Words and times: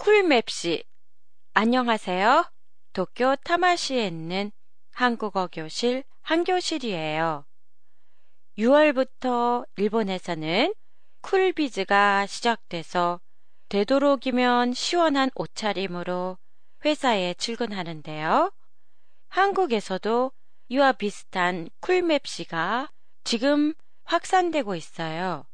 쿨맵시 0.00 0.82
안녕하세요. 1.52 2.50
도쿄 2.94 3.36
타마시에 3.44 4.06
있는 4.06 4.50
한국어 4.92 5.46
교실 5.46 6.04
한교실이에요. 6.22 7.44
6월부터 8.56 9.66
일본에서는 9.76 10.74
쿨비즈가 11.20 12.24
시작돼서 12.24 13.20
되도록이면 13.68 14.72
시원한 14.72 15.28
옷차림으로 15.34 16.38
회사에 16.82 17.34
출근하는데요. 17.34 18.54
한국에서도 19.28 20.32
이와 20.68 20.92
비슷한 20.92 21.68
쿨맵시가 21.80 22.90
지금 23.24 23.74
확산되고 24.04 24.76
있어요. 24.76 25.44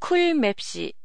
쿨맵시 0.00 0.97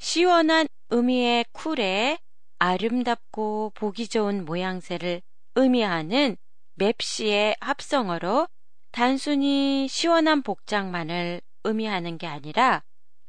시원한 0.00 0.66
의미의 0.88 1.44
쿨에 1.52 2.18
아름답고 2.58 3.72
보기 3.74 4.08
좋은 4.08 4.46
모양새를 4.46 5.20
의미하는 5.56 6.38
맵시의 6.76 7.56
합성어로 7.60 8.48
단순히 8.92 9.88
시원한 9.88 10.42
복장만을 10.42 11.42
의미하는 11.64 12.16
게 12.16 12.26
아니라 12.26 12.82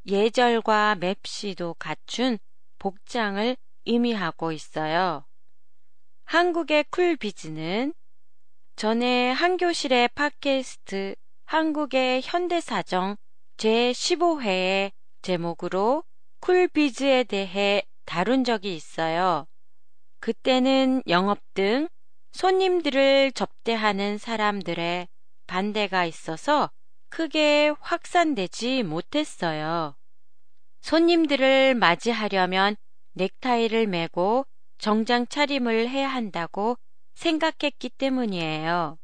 예절과 0.07 0.95
맵시도 0.95 1.75
갖춘 1.77 2.39
복장을 2.79 3.57
의미하고 3.85 4.53
있어요. 4.53 5.25
한국의 6.23 6.85
쿨비즈는 6.89 7.93
전에 8.77 9.31
한교실의 9.31 10.07
팟캐스트 10.15 11.15
한국의 11.45 12.21
현대사정 12.23 13.17
제15회의 13.57 14.91
제목으로 15.21 16.03
쿨비즈에 16.41 17.23
대해 17.23 17.83
다룬 18.05 18.43
적이 18.43 18.75
있어요. 18.75 19.45
그때는 20.19 21.03
영업 21.07 21.39
등 21.53 21.87
손님들을 22.33 23.31
접대하는 23.33 24.17
사람들의 24.17 25.07
반대가 25.45 26.05
있어서 26.05 26.71
크게 27.09 27.73
확산되지 27.79 28.83
못했어요. 28.83 29.95
손님들을 30.81 31.75
맞이하려면 31.75 32.75
넥타이를 33.13 33.85
매고 33.85 34.45
정장 34.79 35.27
차림을 35.27 35.89
해야 35.89 36.07
한다고 36.07 36.75
생각했기 37.13 37.89
때문이에요. 37.89 38.97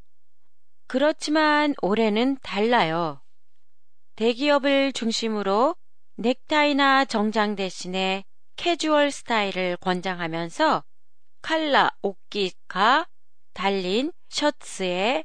그렇지만 0.88 1.74
올해는 1.82 2.38
달라요. 2.42 3.20
대기업을 4.16 4.92
중심으로 4.92 5.76
넥타이나 6.20 7.04
정장 7.04 7.54
대신에 7.54 8.24
캐주얼 8.56 9.12
스타일을 9.12 9.76
권장하면서 9.76 10.82
칼라, 11.42 11.92
옷깃가 12.02 13.06
달린 13.52 14.10
셔츠에 14.28 15.22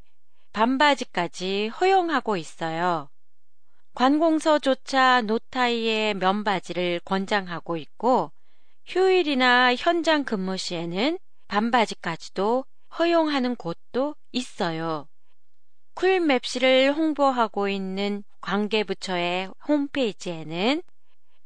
반바지까지 0.52 1.70
허용하고 1.70 2.38
있어요. 2.38 3.10
관공서조차 3.96 5.22
노타이의 5.22 6.14
면바지를 6.14 7.00
권장하고 7.06 7.78
있고 7.78 8.32
휴일이나 8.86 9.74
현장 9.74 10.24
근무 10.24 10.58
시에는 10.58 11.18
반바지까지도 11.48 12.66
허용하는 13.00 13.56
곳도 13.56 14.16
있어요. 14.32 15.08
쿨맵시를 15.96 16.94
홍보하고 16.94 17.70
있는 17.70 18.24
관계부처의 18.42 19.50
홈페이지에는 19.68 20.82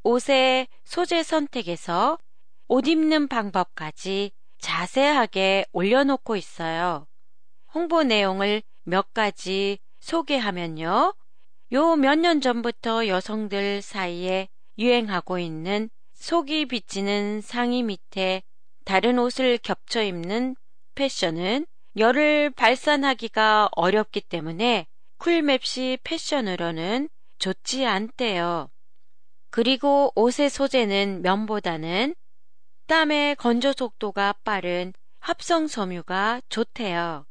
옷의 0.03 0.67
소재 0.85 1.23
선택에서 1.23 2.17
옷 2.67 2.87
입는 2.87 3.27
방법까지 3.27 4.31
자세하게 4.59 5.65
올려놓고 5.71 6.35
있어요. 6.35 7.07
홍보 7.73 8.03
내용을 8.03 8.63
몇 8.83 9.13
가지 9.13 9.79
소개하면요. 9.99 11.13
요 11.73 11.95
몇 11.97 12.15
년 12.19 12.39
전부터 12.41 13.07
여성들 13.07 13.81
사이에 13.81 14.47
유행하고 14.77 15.39
있는 15.39 15.89
속이 16.13 16.67
비치는 16.67 17.41
상의 17.41 17.83
밑에 17.83 18.41
다른 18.85 19.19
옷을 19.19 19.57
겹쳐 19.57 20.01
입는 20.01 20.55
패션은 20.95 21.65
열을 21.97 22.51
발산하기가 22.51 23.69
어렵기 23.71 24.21
때문에 24.21 24.85
쿨맵시 25.17 25.97
패션으로는 26.03 27.09
좋지 27.39 27.85
않대요. 27.85 28.69
그리고 29.49 30.11
옷의 30.15 30.49
소재는 30.49 31.21
면보다는 31.23 32.15
땀의 32.87 33.37
건조 33.37 33.71
속도가 33.73 34.33
빠른 34.43 34.93
합성 35.19 35.67
섬유가 35.67 36.41
좋대요. 36.49 37.25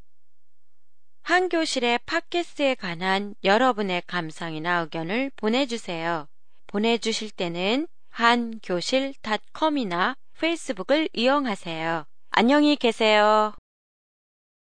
한 1.23 1.49
교실의 1.49 2.01
팟캐스트에 2.07 2.77
관한 2.77 3.35
여러분의 3.43 4.03
감상이나 4.07 4.79
의견을 4.81 5.33
보내주세요. 5.37 6.29
보내주실 6.67 7.31
때는 7.31 7.87
한교실닷컴이나 8.11 10.17
페이스북을 10.39 11.09
이용하세요. 11.13 12.05
안녕히 12.31 12.77
계세요. 12.77 13.55